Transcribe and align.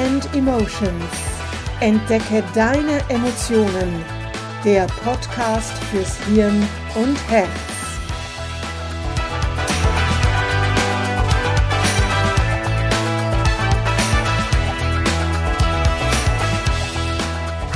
and 0.00 0.34
Emotions. 0.34 1.12
Entdecke 1.80 2.42
deine 2.54 3.02
Emotionen. 3.10 4.02
Der 4.64 4.86
Podcast 5.04 5.72
fürs 5.90 6.16
Hirn 6.24 6.66
und 6.94 7.16
Herz. 7.28 7.48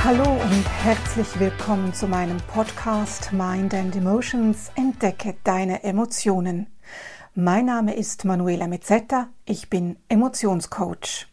Hallo 0.03 0.23
und 0.23 0.65
herzlich 0.83 1.39
willkommen 1.39 1.93
zu 1.93 2.07
meinem 2.07 2.37
Podcast 2.47 3.33
Mind 3.33 3.75
and 3.75 3.95
Emotions. 3.95 4.71
Entdecke 4.75 5.35
deine 5.43 5.83
Emotionen. 5.83 6.67
Mein 7.35 7.65
Name 7.65 7.93
ist 7.95 8.25
Manuela 8.25 8.65
Mezzetta. 8.65 9.27
Ich 9.45 9.69
bin 9.69 9.97
Emotionscoach. 10.09 11.27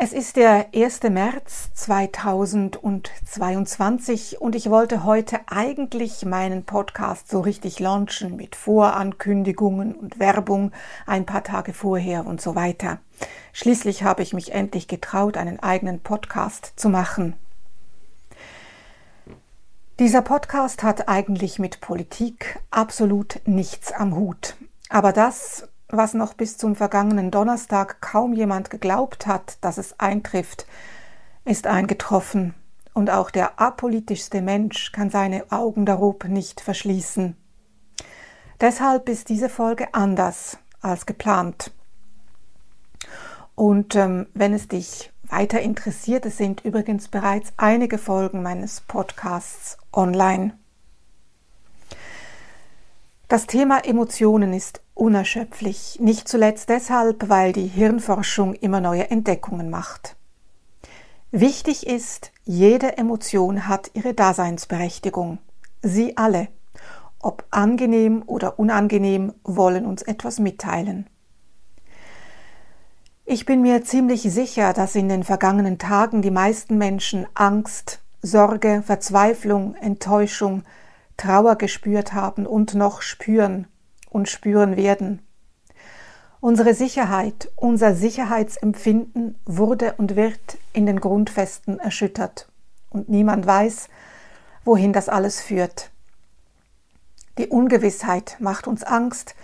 Es 0.00 0.12
ist 0.12 0.36
der 0.36 0.66
1. 0.72 1.02
März 1.10 1.70
2022 1.74 4.40
und 4.40 4.54
ich 4.54 4.70
wollte 4.70 5.02
heute 5.02 5.40
eigentlich 5.48 6.24
meinen 6.24 6.62
Podcast 6.62 7.28
so 7.28 7.40
richtig 7.40 7.80
launchen 7.80 8.36
mit 8.36 8.54
Vorankündigungen 8.54 9.96
und 9.96 10.20
Werbung 10.20 10.70
ein 11.04 11.26
paar 11.26 11.42
Tage 11.42 11.72
vorher 11.72 12.26
und 12.26 12.40
so 12.40 12.54
weiter. 12.54 13.00
Schließlich 13.52 14.04
habe 14.04 14.22
ich 14.22 14.32
mich 14.32 14.52
endlich 14.52 14.86
getraut, 14.86 15.36
einen 15.36 15.58
eigenen 15.58 15.98
Podcast 15.98 16.74
zu 16.76 16.88
machen. 16.88 17.34
Dieser 19.98 20.22
Podcast 20.22 20.84
hat 20.84 21.08
eigentlich 21.08 21.58
mit 21.58 21.80
Politik 21.80 22.60
absolut 22.70 23.40
nichts 23.46 23.90
am 23.90 24.14
Hut. 24.14 24.54
Aber 24.90 25.12
das 25.12 25.66
was 25.88 26.14
noch 26.14 26.34
bis 26.34 26.58
zum 26.58 26.76
vergangenen 26.76 27.30
Donnerstag 27.30 28.00
kaum 28.00 28.32
jemand 28.32 28.70
geglaubt 28.70 29.26
hat, 29.26 29.58
dass 29.62 29.78
es 29.78 29.98
eintrifft, 29.98 30.66
ist 31.44 31.66
eingetroffen, 31.66 32.54
und 32.98 33.10
auch 33.10 33.30
der 33.30 33.60
apolitischste 33.60 34.42
Mensch 34.42 34.90
kann 34.90 35.08
seine 35.08 35.52
Augen 35.52 35.86
darob 35.86 36.24
nicht 36.24 36.60
verschließen. 36.60 37.36
Deshalb 38.60 39.08
ist 39.08 39.28
diese 39.28 39.48
Folge 39.48 39.94
anders 39.94 40.58
als 40.80 41.06
geplant. 41.06 41.70
Und 43.54 43.94
ähm, 43.94 44.26
wenn 44.34 44.52
es 44.52 44.66
dich 44.66 45.12
weiter 45.22 45.60
interessiert, 45.60 46.26
es 46.26 46.38
sind 46.38 46.64
übrigens 46.64 47.06
bereits 47.06 47.52
einige 47.56 47.98
Folgen 47.98 48.42
meines 48.42 48.80
Podcasts 48.80 49.78
online. 49.92 50.58
Das 53.28 53.46
Thema 53.46 53.84
Emotionen 53.84 54.52
ist 54.52 54.80
unerschöpflich, 54.98 55.98
nicht 56.00 56.28
zuletzt 56.28 56.68
deshalb, 56.68 57.28
weil 57.28 57.52
die 57.52 57.66
Hirnforschung 57.66 58.54
immer 58.54 58.80
neue 58.80 59.10
Entdeckungen 59.10 59.70
macht. 59.70 60.16
Wichtig 61.30 61.86
ist, 61.86 62.32
jede 62.44 62.98
Emotion 62.98 63.68
hat 63.68 63.90
ihre 63.94 64.14
Daseinsberechtigung. 64.14 65.38
Sie 65.82 66.16
alle, 66.16 66.48
ob 67.20 67.44
angenehm 67.50 68.22
oder 68.26 68.58
unangenehm, 68.58 69.34
wollen 69.44 69.86
uns 69.86 70.02
etwas 70.02 70.38
mitteilen. 70.38 71.06
Ich 73.24 73.44
bin 73.44 73.60
mir 73.60 73.84
ziemlich 73.84 74.22
sicher, 74.22 74.72
dass 74.72 74.94
in 74.94 75.08
den 75.08 75.22
vergangenen 75.22 75.78
Tagen 75.78 76.22
die 76.22 76.30
meisten 76.30 76.78
Menschen 76.78 77.26
Angst, 77.34 78.00
Sorge, 78.22 78.82
Verzweiflung, 78.84 79.74
Enttäuschung, 79.74 80.64
Trauer 81.16 81.56
gespürt 81.56 82.14
haben 82.14 82.46
und 82.46 82.74
noch 82.74 83.02
spüren 83.02 83.66
und 84.08 84.28
spüren 84.28 84.76
werden. 84.76 85.22
Unsere 86.40 86.74
Sicherheit, 86.74 87.50
unser 87.56 87.94
Sicherheitsempfinden 87.94 89.38
wurde 89.44 89.94
und 89.98 90.14
wird 90.14 90.58
in 90.72 90.86
den 90.86 91.00
Grundfesten 91.00 91.78
erschüttert. 91.80 92.48
Und 92.90 93.08
niemand 93.08 93.46
weiß, 93.46 93.88
wohin 94.64 94.92
das 94.92 95.08
alles 95.08 95.40
führt. 95.40 95.90
Die 97.38 97.48
Ungewissheit 97.48 98.36
macht 98.40 98.66
uns 98.66 98.84
Angst, 98.84 99.34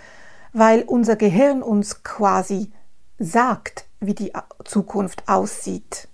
weil 0.53 0.83
unser 0.83 1.15
Gehirn 1.15 1.61
uns 1.61 2.03
quasi 2.03 2.71
sagt, 3.19 3.87
wie 3.99 4.13
die 4.13 4.31
Zukunft 4.63 5.27
aussieht. 5.27 6.07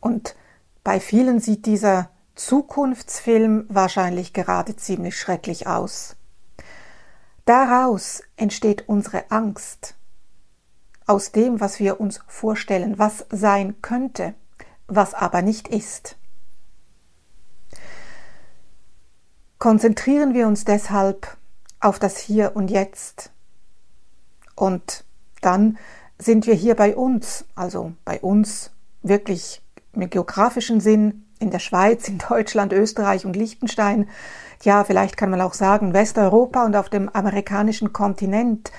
Und 0.00 0.36
bei 0.84 1.00
vielen 1.00 1.40
sieht 1.40 1.66
dieser 1.66 2.10
Zukunftsfilm 2.34 3.64
wahrscheinlich 3.68 4.32
gerade 4.34 4.76
ziemlich 4.76 5.18
schrecklich 5.18 5.66
aus. 5.66 6.16
Daraus 7.46 8.22
entsteht 8.36 8.88
unsere 8.88 9.30
Angst. 9.30 9.94
Aus 11.06 11.30
dem, 11.30 11.60
was 11.60 11.78
wir 11.78 12.00
uns 12.00 12.20
vorstellen, 12.26 12.98
was 12.98 13.24
sein 13.30 13.80
könnte, 13.80 14.34
was 14.88 15.14
aber 15.14 15.42
nicht 15.42 15.68
ist. 15.68 16.16
Konzentrieren 19.58 20.34
wir 20.34 20.48
uns 20.48 20.64
deshalb 20.64 21.36
auf 21.78 22.00
das 22.00 22.18
Hier 22.18 22.56
und 22.56 22.68
Jetzt. 22.68 23.30
Und 24.56 25.04
dann 25.40 25.78
sind 26.18 26.48
wir 26.48 26.54
hier 26.54 26.74
bei 26.74 26.96
uns, 26.96 27.44
also 27.54 27.92
bei 28.04 28.20
uns 28.20 28.72
wirklich 29.02 29.62
im 29.92 30.10
geografischen 30.10 30.80
Sinn, 30.80 31.25
in 31.38 31.50
der 31.50 31.58
Schweiz, 31.58 32.08
in 32.08 32.18
Deutschland, 32.18 32.72
Österreich 32.72 33.26
und 33.26 33.36
Liechtenstein, 33.36 34.08
ja, 34.62 34.84
vielleicht 34.84 35.16
kann 35.16 35.30
man 35.30 35.40
auch 35.40 35.54
sagen 35.54 35.92
Westeuropa 35.92 36.64
und 36.64 36.76
auf 36.76 36.88
dem 36.88 37.08
amerikanischen 37.08 37.92
Kontinent. 37.92 38.72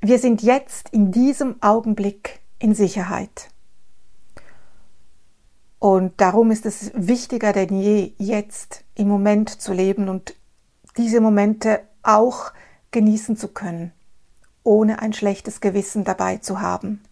Wir 0.00 0.18
sind 0.18 0.42
jetzt 0.42 0.90
in 0.90 1.10
diesem 1.10 1.60
Augenblick 1.62 2.40
in 2.58 2.74
Sicherheit. 2.74 3.48
Und 5.78 6.20
darum 6.20 6.50
ist 6.50 6.64
es 6.64 6.90
wichtiger 6.94 7.52
denn 7.52 7.80
je, 7.80 8.12
jetzt 8.18 8.84
im 8.94 9.08
Moment 9.08 9.50
zu 9.50 9.72
leben 9.72 10.08
und 10.08 10.34
diese 10.96 11.20
Momente 11.20 11.80
auch 12.02 12.52
genießen 12.92 13.36
zu 13.36 13.48
können, 13.48 13.92
ohne 14.62 15.02
ein 15.02 15.12
schlechtes 15.12 15.60
Gewissen 15.60 16.04
dabei 16.04 16.38
zu 16.38 16.60
haben. 16.60 17.02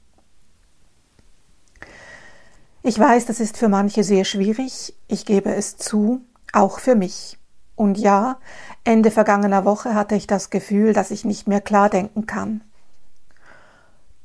Ich 2.86 2.98
weiß, 2.98 3.24
das 3.24 3.40
ist 3.40 3.56
für 3.56 3.70
manche 3.70 4.04
sehr 4.04 4.26
schwierig, 4.26 4.94
ich 5.08 5.24
gebe 5.24 5.54
es 5.54 5.78
zu, 5.78 6.20
auch 6.52 6.78
für 6.78 6.94
mich. 6.94 7.38
Und 7.76 7.96
ja, 7.96 8.36
Ende 8.84 9.10
vergangener 9.10 9.64
Woche 9.64 9.94
hatte 9.94 10.16
ich 10.16 10.26
das 10.26 10.50
Gefühl, 10.50 10.92
dass 10.92 11.10
ich 11.10 11.24
nicht 11.24 11.48
mehr 11.48 11.62
klar 11.62 11.88
denken 11.88 12.26
kann. 12.26 12.60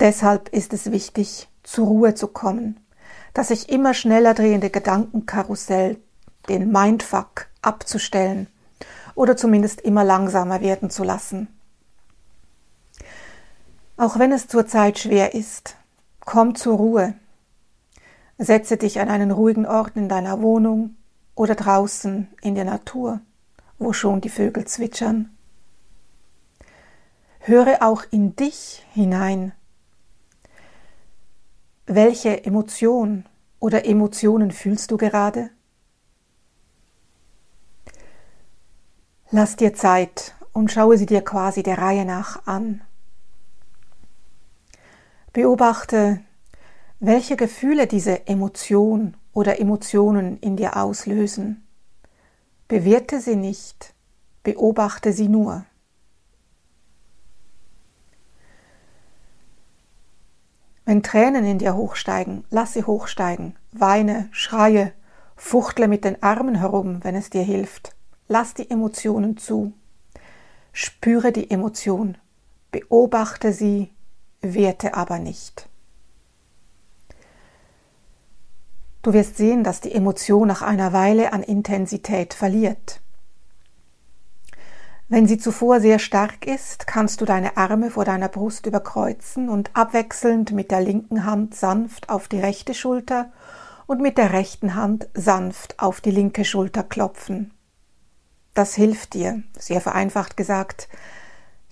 Deshalb 0.02 0.50
ist 0.50 0.74
es 0.74 0.92
wichtig, 0.92 1.48
zur 1.64 1.88
Ruhe 1.88 2.16
zu 2.16 2.28
kommen, 2.28 2.78
das 3.34 3.48
sich 3.48 3.70
immer 3.70 3.94
schneller 3.94 4.34
drehende 4.34 4.70
Gedankenkarussell, 4.70 5.96
den 6.50 6.70
Mindfuck, 6.70 7.48
abzustellen 7.62 8.48
oder 9.16 9.38
zumindest 9.38 9.80
immer 9.80 10.04
langsamer 10.04 10.60
werden 10.60 10.90
zu 10.90 11.06
lassen. 11.06 11.48
Auch 13.96 14.20
wenn 14.20 14.34
es 14.34 14.50
zurzeit 14.50 15.00
schwer 15.00 15.34
ist, 15.34 15.78
komm 16.20 16.56
zur 16.56 16.76
Ruhe 16.76 17.14
Setze 18.42 18.78
dich 18.78 19.02
an 19.02 19.10
einen 19.10 19.32
ruhigen 19.32 19.66
Ort 19.66 19.98
in 19.98 20.08
deiner 20.08 20.42
Wohnung 20.42 20.96
oder 21.36 21.56
draußen 21.56 22.30
in 22.42 22.56
der 22.56 22.64
Natur, 22.64 23.20
wo 23.78 23.92
schon 23.92 24.22
die 24.22 24.30
Vögel 24.30 24.64
zwitschern. 24.64 25.36
Höre 27.40 27.84
auch 27.84 28.04
in 28.12 28.38
dich 28.38 28.86
hinein. 28.94 29.52
Welche 31.86 32.46
Emotion 32.46 33.26
oder 33.60 33.86
Emotionen 33.86 34.52
fühlst 34.52 34.92
du 34.92 34.96
gerade? 34.96 35.50
Lass 39.32 39.58
dir 39.58 39.74
Zeit 39.74 40.34
und 40.54 40.72
schaue 40.72 40.98
sie 40.98 41.06
dir 41.06 41.22
quasi 41.22 41.62
der 41.62 41.78
Reihe 41.78 42.06
nach 42.06 42.48
an. 42.48 42.82
Beobachte 45.34 46.22
welche 47.00 47.38
Gefühle 47.38 47.88
diese 47.88 48.28
Emotion 48.28 49.16
oder 49.34 49.60
Emotionen 49.60 50.38
in 50.40 50.58
dir 50.58 50.76
auslösen. 50.76 51.66
Bewerte 52.68 53.22
sie 53.22 53.38
nicht, 53.38 53.94
beobachte 54.44 55.14
sie 55.14 55.30
nur. 55.30 55.66
Wenn 60.86 61.04
Tränen 61.04 61.46
in 61.46 61.60
dir 61.60 61.76
hochsteigen, 61.76 62.44
lass 62.50 62.74
sie 62.74 62.84
hochsteigen, 62.84 63.56
weine, 63.72 64.28
schreie, 64.32 64.92
fuchtle 65.36 65.88
mit 65.88 66.04
den 66.04 66.22
Armen 66.22 66.56
herum, 66.56 67.04
wenn 67.04 67.16
es 67.16 67.30
dir 67.30 67.44
hilft. 67.44 67.96
Lass 68.28 68.56
die 68.56 68.70
Emotionen 68.70 69.38
zu. 69.38 69.72
Spüre 70.74 71.32
die 71.32 71.50
Emotion, 71.50 72.18
beobachte 72.72 73.54
sie, 73.54 73.92
werte 74.42 74.96
aber 74.96 75.20
nicht. 75.20 75.70
Du 79.02 79.14
wirst 79.14 79.38
sehen, 79.38 79.64
dass 79.64 79.80
die 79.80 79.94
Emotion 79.94 80.48
nach 80.48 80.62
einer 80.62 80.92
Weile 80.92 81.32
an 81.32 81.42
Intensität 81.42 82.34
verliert. 82.34 83.02
Wenn 85.08 85.26
sie 85.26 85.38
zuvor 85.38 85.80
sehr 85.80 85.98
stark 85.98 86.46
ist, 86.46 86.86
kannst 86.86 87.22
du 87.22 87.26
deine 87.26 87.58
Arme 87.58 87.90
vor 87.90 88.06
deiner 88.06 88.28
Brust 88.28 88.66
überkreuzen 88.66 89.50
und 89.50 89.72
abwechselnd 89.74 90.52
mit 90.52 90.70
der 90.70 90.82
linken 90.82 91.26
Hand 91.26 91.56
sanft 91.56 92.10
auf 92.10 92.28
die 92.28 92.40
rechte 92.40 92.76
Schulter 92.76 93.32
und 93.88 94.02
mit 94.02 94.20
der 94.20 94.34
rechten 94.34 94.76
Hand 94.76 95.08
sanft 95.16 95.80
auf 95.80 96.00
die 96.00 96.12
linke 96.12 96.46
Schulter 96.46 96.84
klopfen. 96.84 97.52
Das 98.54 98.76
hilft 98.76 99.16
dir, 99.16 99.42
sehr 99.58 99.82
vereinfacht 99.82 100.38
gesagt, 100.38 100.90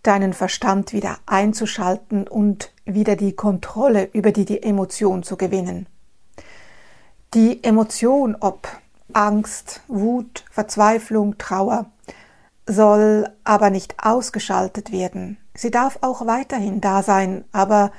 deinen 0.01 0.33
Verstand 0.33 0.93
wieder 0.93 1.17
einzuschalten 1.25 2.27
und 2.27 2.73
wieder 2.85 3.15
die 3.15 3.33
Kontrolle 3.33 4.09
über 4.13 4.31
die, 4.31 4.45
die 4.45 4.63
Emotion 4.63 5.21
zu 5.21 5.37
gewinnen. 5.37 5.85
Die 7.33 7.63
Emotion, 7.63 8.37
ob 8.39 8.69
Angst, 9.11 9.81
Wut, 9.87 10.45
Verzweiflung, 10.49 11.37
Trauer, 11.37 11.91
soll 12.65 13.29
aber 13.43 13.69
nicht 13.69 13.95
ausgeschaltet 14.01 14.91
werden. 14.91 15.37
Sie 15.53 15.71
darf 15.71 15.99
auch 16.01 16.25
weiterhin 16.25 16.79
da 16.81 17.03
sein, 17.03 17.43
aber 17.51 17.91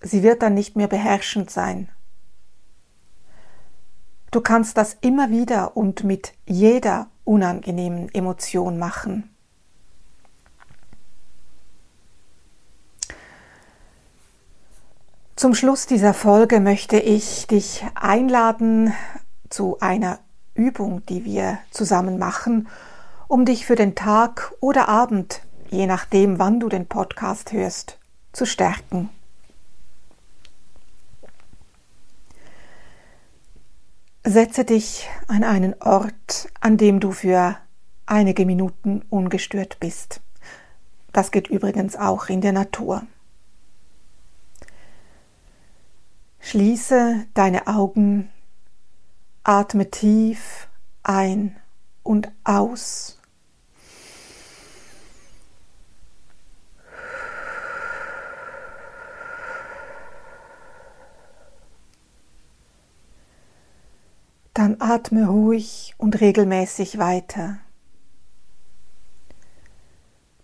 sie 0.00 0.22
wird 0.22 0.42
dann 0.42 0.54
nicht 0.54 0.76
mehr 0.76 0.88
beherrschend 0.88 1.50
sein. 1.50 1.90
Du 4.30 4.40
kannst 4.40 4.76
das 4.76 4.96
immer 5.00 5.30
wieder 5.30 5.76
und 5.76 6.04
mit 6.04 6.32
jeder 6.46 7.08
unangenehmen 7.24 8.12
Emotion 8.14 8.78
machen. 8.78 9.28
Zum 15.40 15.54
Schluss 15.54 15.86
dieser 15.86 16.12
Folge 16.12 16.60
möchte 16.60 16.98
ich 16.98 17.46
dich 17.46 17.82
einladen 17.94 18.92
zu 19.48 19.78
einer 19.80 20.18
Übung, 20.52 21.00
die 21.06 21.24
wir 21.24 21.60
zusammen 21.70 22.18
machen, 22.18 22.68
um 23.26 23.46
dich 23.46 23.64
für 23.64 23.74
den 23.74 23.94
Tag 23.94 24.52
oder 24.60 24.86
Abend, 24.90 25.40
je 25.70 25.86
nachdem, 25.86 26.38
wann 26.38 26.60
du 26.60 26.68
den 26.68 26.84
Podcast 26.84 27.52
hörst, 27.52 27.98
zu 28.34 28.44
stärken. 28.44 29.08
Setze 34.22 34.66
dich 34.66 35.08
an 35.26 35.42
einen 35.42 35.74
Ort, 35.80 36.50
an 36.60 36.76
dem 36.76 37.00
du 37.00 37.12
für 37.12 37.56
einige 38.04 38.44
Minuten 38.44 39.06
ungestört 39.08 39.78
bist. 39.80 40.20
Das 41.14 41.30
geht 41.30 41.48
übrigens 41.48 41.96
auch 41.96 42.28
in 42.28 42.42
der 42.42 42.52
Natur. 42.52 43.04
Schließe 46.40 47.26
deine 47.34 47.66
Augen, 47.68 48.30
atme 49.44 49.90
tief 49.90 50.68
ein 51.02 51.56
und 52.02 52.30
aus. 52.44 53.20
Dann 64.60 64.76
atme 64.78 65.26
ruhig 65.26 65.94
und 65.96 66.20
regelmäßig 66.20 66.98
weiter. 66.98 67.60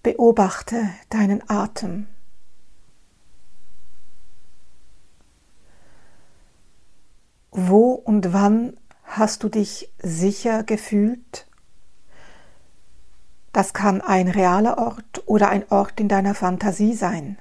Beobachte 0.02 0.88
deinen 1.10 1.43
Atem. 1.50 2.06
Wo 7.50 7.93
und 8.16 8.32
wann 8.32 8.78
hast 9.04 9.42
du 9.42 9.50
dich 9.50 9.92
sicher 10.02 10.62
gefühlt? 10.62 11.46
Das 13.52 13.74
kann 13.74 14.00
ein 14.00 14.28
realer 14.28 14.78
Ort 14.78 15.22
oder 15.26 15.50
ein 15.50 15.70
Ort 15.70 16.00
in 16.00 16.08
deiner 16.08 16.34
Fantasie 16.34 16.94
sein. 16.94 17.36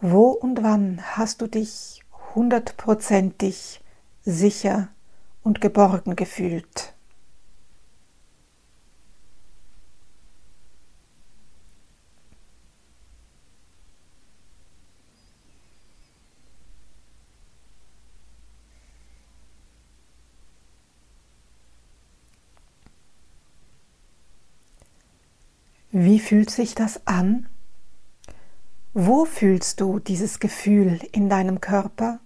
Wo 0.00 0.30
und 0.30 0.64
wann 0.64 1.02
hast 1.04 1.40
du 1.40 1.46
dich 1.46 2.02
hundertprozentig 2.34 3.80
sicher 4.24 4.88
und 5.44 5.60
geborgen 5.60 6.16
gefühlt. 6.16 6.94
Wie 25.96 26.18
fühlt 26.18 26.50
sich 26.50 26.74
das 26.74 27.06
an? 27.06 27.48
Wo 28.94 29.24
fühlst 29.26 29.80
du 29.80 30.00
dieses 30.00 30.40
Gefühl 30.40 30.98
in 31.12 31.28
deinem 31.28 31.60
Körper? 31.60 32.18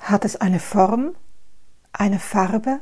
Hat 0.00 0.24
es 0.24 0.34
eine 0.34 0.58
Form, 0.58 1.14
eine 1.92 2.18
Farbe? 2.18 2.80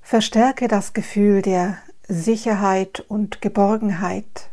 Verstärke 0.00 0.66
das 0.66 0.94
Gefühl 0.94 1.42
der 1.42 1.76
Sicherheit 2.08 3.00
und 3.00 3.42
Geborgenheit 3.42 4.48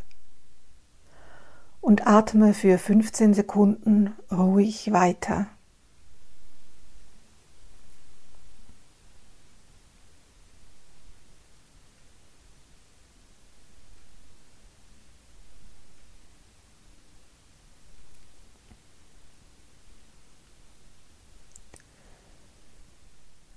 und 1.82 2.08
atme 2.08 2.54
für 2.54 2.78
15 2.78 3.34
Sekunden 3.34 4.14
ruhig 4.32 4.92
weiter. 4.92 5.48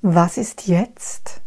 Was 0.04 0.36
ist 0.36 0.66
jetzt? 0.66 1.40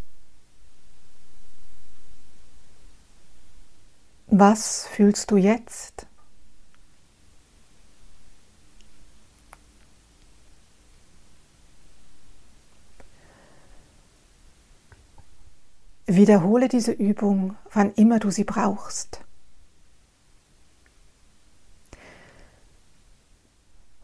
Was 4.27 4.87
fühlst 4.87 5.29
du 5.29 5.37
jetzt? 5.37 6.07
Wiederhole 16.07 16.67
diese 16.67 16.91
Übung, 16.91 17.55
wann 17.73 17.91
immer 17.93 18.19
du 18.19 18.29
sie 18.29 18.43
brauchst. 18.43 19.21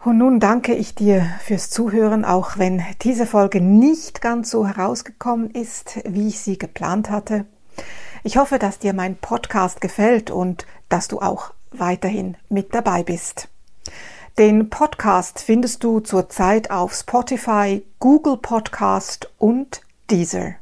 Und 0.04 0.18
nun 0.18 0.40
danke 0.40 0.74
ich 0.74 0.96
dir 0.96 1.28
fürs 1.42 1.70
Zuhören, 1.70 2.26
auch 2.26 2.58
wenn 2.58 2.84
diese 3.04 3.28
Folge 3.28 3.62
nicht 3.62 4.20
ganz 4.20 4.50
so 4.50 4.66
herausgekommen 4.66 5.52
ist, 5.52 6.00
wie 6.06 6.30
ich 6.30 6.40
sie 6.40 6.58
geplant 6.58 7.12
hatte. 7.12 7.46
Ich 8.24 8.38
hoffe, 8.38 8.58
dass 8.58 8.80
dir 8.80 8.94
mein 8.94 9.16
Podcast 9.16 9.80
gefällt 9.80 10.32
und 10.32 10.66
dass 10.90 11.08
du 11.08 11.20
auch 11.20 11.54
weiterhin 11.72 12.36
mit 12.50 12.74
dabei 12.74 13.04
bist. 13.04 13.48
Den 14.40 14.72
Podcast 14.72 15.40
findest 15.40 15.84
du 15.84 16.00
zurzeit 16.00 16.72
auf 16.72 16.94
Spotify, 16.94 17.84
Google 18.00 18.38
Podcast 18.38 19.30
und 19.38 19.82
Deezer. 20.10 20.56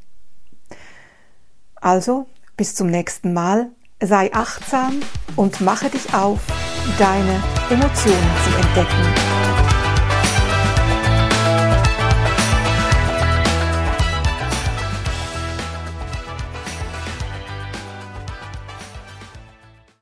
Also, 1.82 2.28
bis 2.58 2.76
zum 2.76 2.88
nächsten 2.88 3.34
Mal, 3.34 3.70
sei 4.02 4.34
achtsam 4.34 5.02
und 5.36 5.62
mache 5.62 5.90
dich 5.90 6.14
auf 6.14 6.40
deine 6.98 7.42
Emotionen 7.70 8.32
zu 8.44 8.56
entdecken. 8.56 9.49